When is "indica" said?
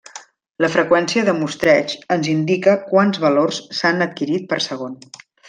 2.33-2.73